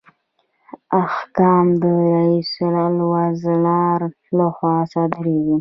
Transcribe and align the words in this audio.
احکام 1.01 1.65
د 1.81 1.83
رئیس 2.13 2.53
الوزرا 2.87 3.81
لخوا 4.37 4.77
صادریږي 4.93 5.49